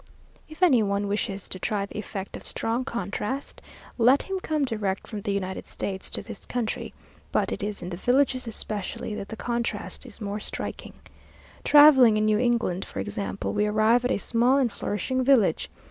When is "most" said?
10.19-10.47